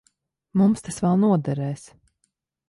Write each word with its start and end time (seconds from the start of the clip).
Mums 0.61 0.81
tas 0.87 0.97
vēl 1.05 1.19
noderēs. 1.25 1.85